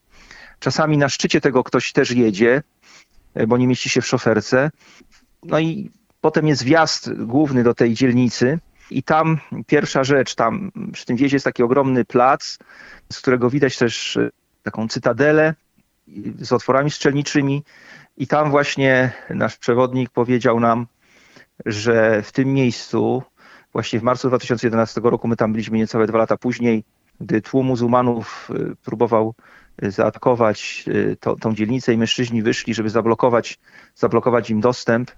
Czasami 0.65 0.99
na 0.99 1.09
szczycie 1.09 1.41
tego 1.41 1.65
ktoś 1.65 1.93
też 1.93 2.11
jedzie, 2.11 2.63
y, 3.41 3.47
bo 3.47 3.57
nie 3.57 3.67
mieści 3.67 3.89
się 3.89 4.01
w 4.01 4.07
szoferce. 4.07 4.71
No 5.43 5.59
i 5.59 5.91
potem 6.21 6.49
jest 6.49 6.65
wjazd 6.65 7.11
główny 7.13 7.63
do 7.63 7.75
tej 7.75 7.95
dzielnicy 7.95 8.59
i 8.91 9.03
tam 9.03 9.39
pierwsza 9.67 10.05
rzecz, 10.05 10.35
tam 10.35 10.73
przy 10.93 11.07
tym 11.07 11.17
wiezie 11.17 11.37
jest 11.37 11.45
taki 11.45 11.63
ogromny 11.63 12.05
plac, 12.05 12.59
z 13.13 13.19
którego 13.19 13.51
widać 13.51 13.77
też 13.77 14.17
e, 14.17 14.31
taką 14.63 14.89
cytadelę 14.89 15.55
z 16.39 16.53
otworami 16.53 16.91
strzelniczymi. 16.91 17.65
I 18.17 18.27
tam 18.27 18.51
właśnie 18.51 19.13
nasz 19.31 19.57
przewodnik 19.57 20.11
powiedział 20.11 20.61
nam, 20.61 20.87
że 21.67 22.23
w 22.23 22.33
tym 22.33 22.53
miejscu, 22.53 23.23
właśnie 23.73 24.01
w 24.01 24.03
marcu 24.03 24.29
2011 24.29 25.01
roku, 25.01 25.29
my 25.29 25.37
tam 25.37 25.53
byliśmy 25.53 25.79
niecałe 25.79 26.07
dwa 26.07 26.19
lata 26.19 26.37
później, 26.37 26.85
gdy 27.21 27.43
tłum 27.43 27.67
muzułmanów 27.67 28.51
e, 28.51 28.77
próbował 28.85 29.35
e, 29.39 29.64
zaatakować 29.83 30.85
to, 31.21 31.37
tą 31.37 31.55
dzielnicę 31.55 31.93
i 31.93 31.99
mężczyźni 31.99 32.43
wyszli, 32.43 32.75
żeby 32.75 32.91
zablokować, 32.91 33.59
zablokować 33.95 34.51
im 34.51 34.61
dostęp. 34.61 35.11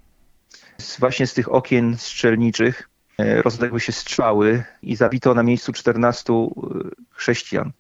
Właśnie 0.99 1.27
z 1.27 1.35
tych 1.35 1.53
okien 1.53 1.97
strzelniczych 1.99 2.89
E, 3.19 3.43
rozległy 3.43 3.81
się 3.81 3.93
strzały 3.93 4.65
i 4.83 4.97
zabito 4.97 5.35
na 5.35 5.43
miejscu 5.43 5.73
14 5.73 6.33
e, 6.33 6.47
chrześcijan. 7.11 7.73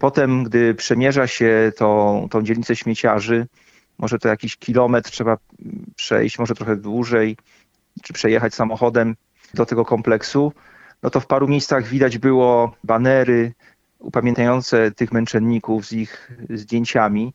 Potem, 0.00 0.44
gdy 0.44 0.74
przemierza 0.74 1.26
się 1.26 1.72
tą, 1.76 2.26
tą 2.30 2.42
dzielnicę 2.42 2.76
śmieciarzy, 2.76 3.46
może 3.98 4.18
to 4.18 4.28
jakiś 4.28 4.56
kilometr 4.56 5.10
trzeba 5.10 5.36
przejść, 5.96 6.38
może 6.38 6.54
trochę 6.54 6.76
dłużej, 6.76 7.36
czy 8.02 8.12
przejechać 8.12 8.54
samochodem 8.54 9.16
do 9.54 9.66
tego 9.66 9.84
kompleksu, 9.84 10.52
no 11.02 11.10
to 11.10 11.20
w 11.20 11.26
paru 11.26 11.48
miejscach 11.48 11.86
widać 11.86 12.18
było 12.18 12.74
banery 12.84 13.52
upamiętniające 14.00 14.90
tych 14.90 15.12
męczenników 15.12 15.86
z 15.86 15.92
ich 15.92 16.30
zdjęciami. 16.50 17.32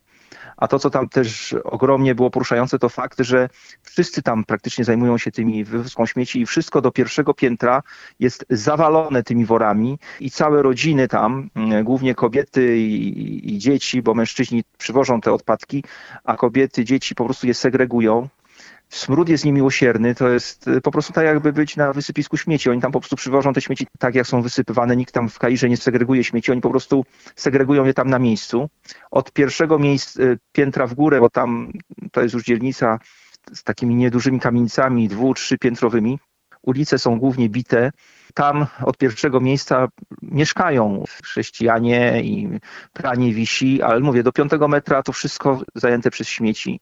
A 0.58 0.68
to, 0.68 0.80
co 0.80 0.90
tam 0.90 1.10
też 1.10 1.56
ogromnie 1.64 2.16
było 2.16 2.30
poruszające, 2.30 2.80
to 2.80 2.90
fakt, 2.90 3.20
że 3.20 3.50
wszyscy 3.84 4.22
tam 4.22 4.44
praktycznie 4.44 4.86
zajmują 4.86 5.18
się 5.18 5.32
tymi 5.32 5.64
wywózką 5.64 6.06
śmieci 6.06 6.42
i 6.42 6.46
wszystko 6.46 6.82
do 6.82 6.92
pierwszego 6.92 7.34
piętra 7.34 7.84
jest 8.20 8.46
zawalone 8.50 9.24
tymi 9.24 9.46
worami 9.46 10.00
i 10.20 10.32
całe 10.32 10.62
rodziny 10.62 11.08
tam, 11.08 11.50
mm, 11.56 11.84
głównie 11.84 12.16
kobiety 12.16 12.78
i, 12.78 13.56
i 13.56 13.58
dzieci, 13.58 14.02
bo 14.02 14.14
mężczyźni 14.14 14.64
przywożą 14.78 15.22
te 15.22 15.34
odpadki, 15.34 15.84
a 16.24 16.38
kobiety, 16.38 16.86
dzieci 16.86 17.16
po 17.16 17.26
prostu 17.26 17.48
je 17.48 17.54
segregują 17.54 18.28
Smród 18.90 19.30
jest 19.30 19.46
niemiłosierny, 19.46 20.16
to 20.16 20.30
jest 20.30 20.68
y, 20.68 20.82
po 20.82 20.92
prostu 20.92 21.14
tak 21.14 21.26
jakby 21.26 21.54
być 21.54 21.76
na 21.76 21.94
wysypisku 21.94 22.38
śmieci. 22.38 22.70
Oni 22.70 22.82
tam 22.82 22.92
po 22.92 23.00
prostu 23.00 23.16
przywożą 23.16 23.54
te 23.54 23.62
śmieci 23.62 23.88
tak, 24.00 24.16
jak 24.16 24.28
są 24.28 24.42
wysypywane. 24.42 24.96
Nikt 24.96 25.14
tam 25.14 25.30
w 25.30 25.40
Kairze 25.40 25.70
nie 25.70 25.78
segreguje 25.78 26.24
śmieci, 26.24 26.52
oni 26.52 26.62
po 26.62 26.70
prostu 26.70 27.06
segregują 27.36 27.86
je 27.86 27.94
tam 27.94 28.10
na 28.10 28.20
miejscu. 28.20 28.70
Od 29.12 29.32
pierwszego 29.32 29.80
miejsca, 29.80 30.24
y, 30.24 30.38
piętra 30.52 30.88
w 30.88 30.94
górę, 30.94 31.20
bo 31.20 31.30
tam 31.30 31.72
to 32.12 32.22
jest 32.22 32.34
już 32.34 32.44
dzielnica 32.44 33.00
z 33.54 33.64
takimi 33.64 33.96
niedużymi 33.96 34.40
kamienicami, 34.40 35.08
dwu, 35.08 35.34
trzypiętrowymi. 35.34 36.20
Ulice 36.62 37.00
są 37.00 37.20
głównie 37.20 37.50
bite. 37.50 37.92
Tam 38.34 38.66
od 38.84 38.98
pierwszego 38.98 39.40
miejsca 39.40 39.88
mieszkają 40.22 41.04
chrześcijanie 41.24 42.22
i 42.24 42.60
pranie 42.94 43.34
wisi, 43.34 43.82
ale 43.82 44.00
mówię, 44.00 44.24
do 44.24 44.32
piątego 44.32 44.68
metra 44.68 45.04
to 45.04 45.12
wszystko 45.12 45.62
zajęte 45.76 46.12
przez 46.12 46.28
śmieci 46.28 46.80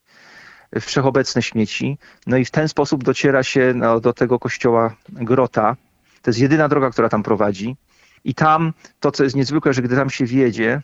wszechobecne 0.81 1.41
śmieci. 1.41 1.97
No 2.27 2.37
i 2.37 2.45
w 2.45 2.51
ten 2.51 2.67
sposób 2.67 3.03
dociera 3.03 3.43
się 3.43 3.73
no, 3.75 3.99
do 3.99 4.13
tego 4.13 4.39
kościoła 4.39 4.95
Grota. 5.09 5.75
To 6.21 6.29
jest 6.29 6.39
jedyna 6.39 6.67
droga, 6.67 6.89
która 6.89 7.09
tam 7.09 7.23
prowadzi. 7.23 7.75
I 8.23 8.35
tam 8.35 8.73
to, 8.99 9.11
co 9.11 9.23
jest 9.23 9.35
niezwykłe, 9.35 9.73
że 9.73 9.81
gdy 9.81 9.95
tam 9.95 10.09
się 10.09 10.25
wiedzie, 10.25 10.81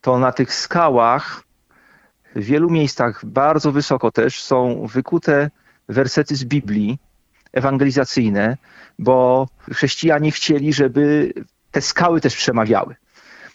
to 0.00 0.18
na 0.18 0.32
tych 0.32 0.54
skałach 0.54 1.44
w 2.36 2.44
wielu 2.44 2.70
miejscach, 2.70 3.24
bardzo 3.26 3.72
wysoko 3.72 4.10
też, 4.10 4.42
są 4.42 4.86
wykute 4.86 5.50
wersety 5.88 6.36
z 6.36 6.44
Biblii 6.44 6.98
ewangelizacyjne, 7.52 8.56
bo 8.98 9.48
chrześcijanie 9.72 10.30
chcieli, 10.30 10.72
żeby 10.72 11.32
te 11.70 11.80
skały 11.80 12.20
też 12.20 12.36
przemawiały. 12.36 12.96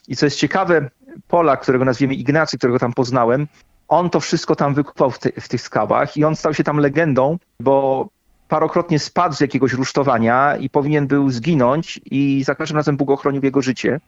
I 0.08 0.16
co 0.16 0.26
jest 0.26 0.38
ciekawe, 0.38 0.90
Polak, 1.28 1.62
którego 1.62 1.86
nazwiemy 1.86 2.14
Ignacy, 2.14 2.58
którego 2.58 2.80
tam 2.80 2.94
poznałem, 2.94 3.48
on 3.88 4.10
to 4.10 4.20
wszystko 4.20 4.56
tam 4.56 4.74
wykupał 4.74 5.12
w, 5.12 5.20
te, 5.20 5.42
w 5.42 5.48
tych 5.48 5.62
skałach 5.62 6.18
i 6.18 6.24
on 6.24 6.36
stał 6.36 6.54
się 6.54 6.64
tam 6.64 6.78
legendą, 6.78 7.38
bo 7.60 8.08
parokrotnie 8.48 9.00
spadł 9.00 9.36
z 9.36 9.40
jakiegoś 9.40 9.74
rusztowania 9.74 10.58
i 10.58 10.70
powinien 10.70 11.08
był 11.08 11.30
zginąć 11.30 12.02
i 12.06 12.44
za 12.46 12.56
każdym 12.56 12.78
razem 12.78 12.98
Bóg 12.98 13.10
ochronił 13.10 13.44
jego 13.44 13.62
życie. 13.62 14.00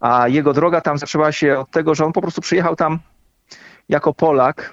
A 0.00 0.28
jego 0.28 0.52
droga 0.52 0.80
tam 0.80 0.98
zaczęła 0.98 1.32
się 1.32 1.58
od 1.58 1.70
tego, 1.70 1.94
że 1.94 2.04
on 2.04 2.12
po 2.12 2.20
prostu 2.20 2.40
przyjechał 2.40 2.76
tam 2.76 2.98
jako 3.88 4.14
Polak, 4.14 4.72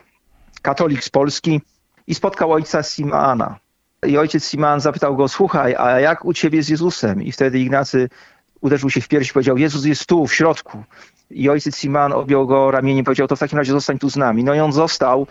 katolik 0.62 1.03
z 1.03 1.10
Polski 1.10 1.62
i 2.08 2.15
spotkał 2.15 2.51
ojca 2.51 2.84
Simana. 2.84 3.60
I 4.05 4.17
ojciec 4.17 4.50
Siman 4.50 4.79
zapytał 4.79 5.15
go, 5.15 5.27
słuchaj, 5.27 5.75
a 5.75 6.00
jak 6.00 6.25
u 6.25 6.34
ciebie 6.34 6.63
z 6.63 6.70
Jezusem? 6.70 7.22
I 7.22 7.32
wtedy 7.32 7.60
Ignacy 7.60 8.10
uderzył 8.62 8.89
się 8.89 9.01
w 9.01 9.08
pierś 9.08 9.29
i 9.29 9.34
powiedział, 9.34 9.58
Jezus 9.58 9.86
jest 9.86 10.05
tu, 10.05 10.27
w 10.27 10.34
środku. 10.34 10.84
I 11.32 11.50
ojciec 11.50 11.77
Siman 11.77 12.13
objął 12.13 12.48
go 12.48 12.72
ramieniem 12.72 13.01
i 13.01 13.03
powiedział, 13.03 13.27
to 13.27 13.36
w 13.36 13.39
takim 13.39 13.58
razie 13.58 13.72
zostań 13.72 14.00
tu 14.00 14.10
z 14.10 14.15
nami. 14.15 14.44
No 14.44 14.53
i 14.53 14.60
on 14.60 14.74
został 14.74 15.27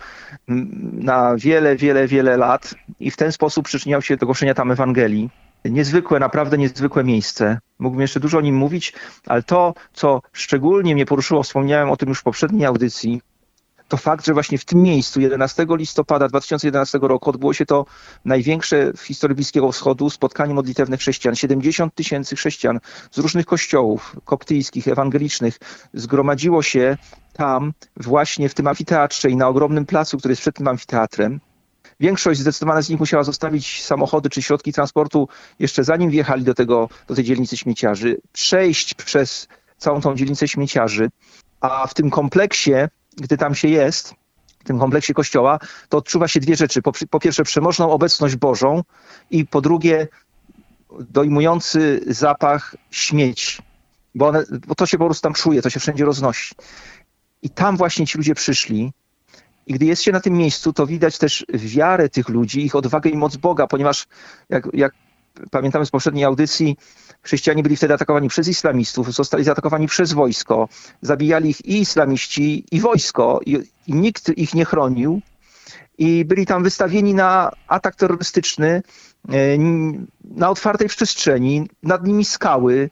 na 0.93 1.35
wiele, 1.37 1.75
wiele, 1.75 2.07
wiele 2.07 2.37
lat 2.37 2.75
i 2.99 3.11
w 3.11 3.17
ten 3.17 3.31
sposób 3.31 3.65
przyczyniał 3.65 4.01
się 4.01 4.17
do 4.17 4.25
głoszenia 4.25 4.53
tam 4.53 4.71
Ewangelii. 4.71 5.29
Niezwykłe, 5.65 6.19
naprawdę 6.19 6.57
niezwykłe 6.57 7.03
miejsce. 7.03 7.59
Mógłbym 7.79 8.01
jeszcze 8.01 8.19
dużo 8.19 8.37
o 8.37 8.41
nim 8.41 8.55
mówić, 8.55 8.93
ale 9.27 9.43
to, 9.43 9.73
co 9.93 10.21
szczególnie 10.33 10.95
mnie 10.95 11.05
poruszyło, 11.05 11.43
wspomniałem 11.43 11.89
o 11.89 11.97
tym 11.97 12.09
już 12.09 12.19
w 12.19 12.23
poprzedniej 12.23 12.65
audycji, 12.65 13.21
to 13.93 13.97
fakt, 13.97 14.25
że 14.25 14.33
właśnie 14.33 14.57
w 14.57 14.65
tym 14.65 14.81
miejscu 14.81 15.21
11 15.21 15.65
listopada 15.69 16.27
2011 16.27 16.99
roku 17.01 17.29
odbyło 17.29 17.53
się 17.53 17.65
to 17.65 17.85
największe 18.25 18.93
w 18.93 19.01
historii 19.01 19.35
Bliskiego 19.35 19.71
Wschodu 19.71 20.09
spotkanie 20.09 20.53
modlitewne 20.53 20.97
chrześcijan. 20.97 21.35
70 21.35 21.95
tysięcy 21.95 22.35
chrześcijan 22.35 22.79
z 23.11 23.17
różnych 23.17 23.45
kościołów 23.45 24.15
koptyjskich, 24.25 24.87
ewangelicznych 24.87 25.59
zgromadziło 25.93 26.63
się 26.63 26.97
tam 27.33 27.73
właśnie 27.97 28.49
w 28.49 28.53
tym 28.53 28.67
amfiteatrze 28.67 29.29
i 29.29 29.35
na 29.35 29.47
ogromnym 29.47 29.85
placu, 29.85 30.17
który 30.17 30.31
jest 30.31 30.41
przed 30.41 30.55
tym 30.55 30.67
amfiteatrem. 30.67 31.39
Większość 31.99 32.39
zdecydowana 32.39 32.81
z 32.81 32.89
nich 32.89 32.99
musiała 32.99 33.23
zostawić 33.23 33.83
samochody 33.83 34.29
czy 34.29 34.41
środki 34.41 34.73
transportu 34.73 35.27
jeszcze 35.59 35.83
zanim 35.83 36.09
wjechali 36.09 36.43
do, 36.43 36.53
tego, 36.53 36.89
do 37.07 37.15
tej 37.15 37.23
dzielnicy 37.23 37.57
śmieciarzy, 37.57 38.17
przejść 38.31 38.93
przez 38.93 39.47
całą 39.77 40.01
tą 40.01 40.15
dzielnicę 40.15 40.47
śmieciarzy, 40.47 41.09
a 41.61 41.87
w 41.87 41.93
tym 41.93 42.09
kompleksie 42.09 42.73
gdy 43.17 43.37
tam 43.37 43.55
się 43.55 43.67
jest, 43.67 44.13
w 44.59 44.63
tym 44.63 44.79
kompleksie 44.79 45.13
kościoła, 45.13 45.59
to 45.89 45.97
odczuwa 45.97 46.27
się 46.27 46.39
dwie 46.39 46.55
rzeczy. 46.55 46.81
Po, 46.81 46.91
po 47.09 47.19
pierwsze, 47.19 47.43
przemożną 47.43 47.91
obecność 47.91 48.35
Bożą 48.35 48.83
i 49.31 49.45
po 49.45 49.61
drugie, 49.61 50.07
dojmujący 50.99 52.01
zapach 52.07 52.75
śmieci. 52.91 53.61
Bo, 54.15 54.27
one, 54.27 54.43
bo 54.67 54.75
to 54.75 54.85
się 54.85 54.97
po 54.97 55.05
prostu 55.05 55.21
tam 55.21 55.33
czuje, 55.33 55.61
to 55.61 55.69
się 55.69 55.79
wszędzie 55.79 56.05
roznosi. 56.05 56.55
I 57.41 57.49
tam 57.49 57.77
właśnie 57.77 58.07
ci 58.07 58.17
ludzie 58.17 58.35
przyszli. 58.35 58.93
I 59.67 59.73
gdy 59.73 59.85
jest 59.85 60.03
się 60.03 60.11
na 60.11 60.19
tym 60.19 60.33
miejscu, 60.33 60.73
to 60.73 60.87
widać 60.87 61.17
też 61.17 61.45
wiarę 61.49 62.09
tych 62.09 62.29
ludzi, 62.29 62.65
ich 62.65 62.75
odwagę 62.75 63.09
i 63.09 63.17
moc 63.17 63.37
Boga, 63.37 63.67
ponieważ 63.67 64.07
jak, 64.49 64.67
jak 64.73 64.93
pamiętamy 65.51 65.85
z 65.85 65.91
poprzedniej 65.91 66.25
audycji, 66.25 66.77
Chrześcijanie 67.23 67.63
byli 67.63 67.75
wtedy 67.75 67.93
atakowani 67.93 68.29
przez 68.29 68.47
islamistów, 68.47 69.13
zostali 69.13 69.43
zaatakowani 69.43 69.87
przez 69.87 70.13
wojsko. 70.13 70.69
Zabijali 71.01 71.49
ich 71.49 71.65
i 71.65 71.79
islamiści, 71.79 72.65
i 72.71 72.79
wojsko, 72.79 73.39
i, 73.45 73.59
i 73.87 73.93
nikt 73.93 74.37
ich 74.37 74.53
nie 74.53 74.65
chronił. 74.65 75.21
I 75.97 76.25
byli 76.25 76.45
tam 76.45 76.63
wystawieni 76.63 77.13
na 77.13 77.51
atak 77.67 77.95
terrorystyczny 77.95 78.67
e, 79.29 79.57
na 80.23 80.49
otwartej 80.49 80.87
przestrzeni, 80.87 81.69
nad 81.83 82.07
nimi 82.07 82.25
skały. 82.25 82.89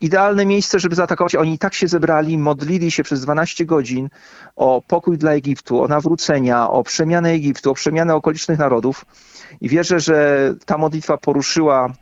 Idealne 0.00 0.46
miejsce, 0.46 0.80
żeby 0.80 0.94
zaatakować. 0.94 1.34
Oni 1.34 1.54
i 1.54 1.58
tak 1.58 1.74
się 1.74 1.88
zebrali, 1.88 2.38
modlili 2.38 2.90
się 2.90 3.02
przez 3.02 3.20
12 3.20 3.64
godzin 3.64 4.08
o 4.56 4.82
pokój 4.86 5.18
dla 5.18 5.32
Egiptu, 5.32 5.82
o 5.82 5.88
nawrócenia, 5.88 6.70
o 6.70 6.82
przemianę 6.82 7.30
Egiptu, 7.30 7.70
o 7.70 7.74
przemianę 7.74 8.14
okolicznych 8.14 8.58
narodów. 8.58 9.04
I 9.60 9.68
wierzę, 9.68 10.00
że 10.00 10.54
ta 10.66 10.78
modlitwa 10.78 11.16
poruszyła 11.16 11.92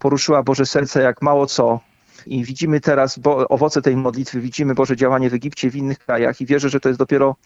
poruszyła 0.00 0.42
Boże 0.42 0.66
serce 0.66 1.02
jak 1.02 1.22
mało 1.22 1.46
co. 1.46 1.80
I 2.26 2.44
widzimy 2.44 2.80
teraz 2.80 3.18
bo, 3.18 3.48
owoce 3.48 3.82
tej 3.82 3.96
modlitwy, 3.96 4.40
widzimy 4.40 4.74
Boże 4.74 4.96
działanie 4.96 5.30
w 5.30 5.34
Egipcie, 5.34 5.70
w 5.70 5.76
innych 5.76 5.98
krajach 5.98 6.40
i 6.40 6.46
wierzę, 6.46 6.68
że 6.68 6.80
to 6.80 6.88
jest 6.88 6.98
dopiero 6.98 7.36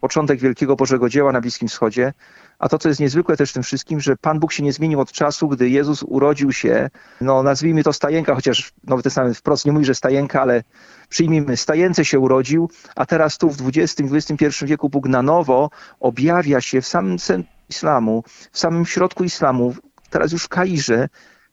początek 0.00 0.40
wielkiego 0.40 0.76
Bożego 0.76 1.08
dzieła 1.08 1.32
na 1.32 1.40
Bliskim 1.40 1.68
Wschodzie. 1.68 2.12
A 2.58 2.68
to, 2.68 2.78
co 2.78 2.88
jest 2.88 3.00
niezwykłe 3.00 3.36
też 3.36 3.50
w 3.50 3.54
tym 3.54 3.62
wszystkim, 3.62 4.00
że 4.00 4.16
Pan 4.16 4.38
Bóg 4.40 4.52
się 4.52 4.62
nie 4.62 4.72
zmienił 4.72 5.00
od 5.00 5.12
czasu, 5.12 5.48
gdy 5.48 5.68
Jezus 5.68 6.02
urodził 6.02 6.52
się, 6.52 6.90
no 7.20 7.42
nazwijmy 7.42 7.84
to 7.84 7.92
stajenka, 7.92 8.34
chociaż 8.34 8.72
Nowy 8.84 9.02
Testament 9.02 9.38
wprost 9.38 9.66
nie 9.66 9.72
mówi, 9.72 9.84
że 9.84 9.94
stajenka, 9.94 10.42
ale 10.42 10.62
przyjmijmy, 11.08 11.56
stajence 11.56 12.04
się 12.04 12.18
urodził, 12.18 12.70
a 12.96 13.06
teraz 13.06 13.38
tu 13.38 13.50
w 13.50 13.68
XX, 13.68 14.12
XXI 14.12 14.66
wieku 14.66 14.88
Bóg 14.88 15.08
na 15.08 15.22
nowo 15.22 15.70
objawia 16.00 16.60
się 16.60 16.80
w 16.80 16.86
samym 16.86 17.18
centrum 17.18 17.58
islamu, 17.68 18.24
w 18.52 18.58
samym 18.58 18.86
środku 18.86 19.24
islamu, 19.24 19.74
teraz 20.10 20.32
już 20.32 20.44
w 20.44 20.48
Kairze, 20.48 21.08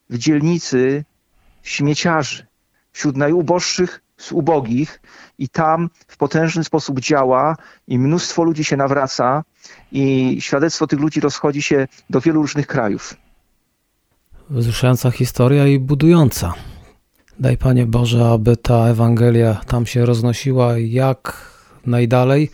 w 0.10 0.18
dzielnicy 0.18 1.04
śmieciarzy, 1.64 2.46
wśród 2.92 3.18
najuboższych 3.18 4.02
z 4.18 4.32
ubogich 4.32 5.02
i 5.38 5.50
tam 5.50 5.90
w 6.08 6.18
potężny 6.18 6.64
sposób 6.64 7.00
działa 7.00 7.56
i 7.88 8.00
mnóstwo 8.00 8.44
ludzi 8.44 8.64
się 8.64 8.78
nawraca 8.78 9.44
i 9.92 10.38
świadectwo 10.40 10.88
tych 10.88 11.00
ludzi 11.00 11.20
rozchodzi 11.20 11.62
się 11.62 11.88
do 12.10 12.22
wielu 12.22 12.42
różnych 12.42 12.68
krajów. 12.68 13.14
Wzruszająca 14.50 15.12
historia 15.12 15.68
i 15.68 15.80
budująca. 15.80 16.54
Daj 17.40 17.58
Panie 17.58 17.86
Boże, 17.86 18.30
aby 18.30 18.58
ta 18.58 18.88
Ewangelia 18.88 19.62
tam 19.68 19.86
się 19.86 20.06
roznosiła 20.06 20.78
jak 20.78 21.52
najdalej, 21.86 22.52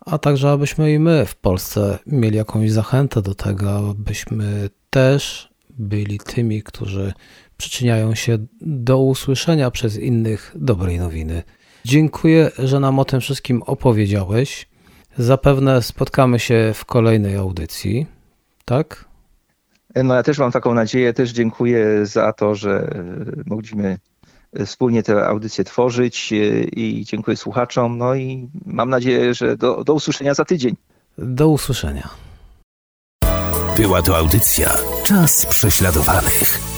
a 0.00 0.18
także 0.18 0.50
abyśmy 0.50 0.92
i 0.92 0.98
my 0.98 1.26
w 1.26 1.36
Polsce 1.36 1.98
mieli 2.06 2.36
jakąś 2.36 2.72
zachętę 2.72 3.22
do 3.22 3.34
tego, 3.34 3.90
abyśmy 3.90 4.70
też 4.90 5.53
byli 5.78 6.18
tymi, 6.18 6.62
którzy 6.62 7.12
przyczyniają 7.56 8.14
się 8.14 8.38
do 8.60 8.98
usłyszenia 8.98 9.70
przez 9.70 9.98
innych 9.98 10.52
dobrej 10.54 10.98
nowiny. 10.98 11.42
Dziękuję, 11.84 12.50
że 12.58 12.80
nam 12.80 12.98
o 12.98 13.04
tym 13.04 13.20
wszystkim 13.20 13.62
opowiedziałeś. 13.62 14.68
Zapewne 15.18 15.82
spotkamy 15.82 16.38
się 16.38 16.72
w 16.74 16.84
kolejnej 16.84 17.36
audycji, 17.36 18.06
tak? 18.64 19.04
No 20.04 20.14
ja 20.14 20.22
też 20.22 20.38
mam 20.38 20.52
taką 20.52 20.74
nadzieję, 20.74 21.12
też 21.12 21.30
dziękuję 21.30 22.06
za 22.06 22.32
to, 22.32 22.54
że 22.54 22.90
mogliśmy 23.46 23.98
wspólnie 24.66 25.02
tę 25.02 25.26
audycję 25.26 25.64
tworzyć 25.64 26.32
i 26.76 27.04
dziękuję 27.06 27.36
słuchaczom. 27.36 27.98
No 27.98 28.14
i 28.14 28.48
mam 28.66 28.90
nadzieję, 28.90 29.34
że 29.34 29.56
do, 29.56 29.84
do 29.84 29.94
usłyszenia 29.94 30.34
za 30.34 30.44
tydzień. 30.44 30.76
Do 31.18 31.48
usłyszenia. 31.48 32.08
Była 33.76 34.02
to 34.02 34.16
audycja 34.16 34.76
Czas 35.02 35.46
prześladowanych. 35.46 36.73